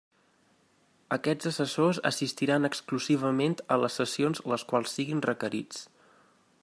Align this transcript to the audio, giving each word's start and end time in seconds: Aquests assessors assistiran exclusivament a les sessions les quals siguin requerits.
Aquests 1.17 1.49
assessors 1.51 1.99
assistiran 2.11 2.65
exclusivament 2.71 3.55
a 3.75 3.77
les 3.83 3.99
sessions 4.01 4.43
les 4.55 4.67
quals 4.73 4.97
siguin 4.99 5.23
requerits. 5.31 5.85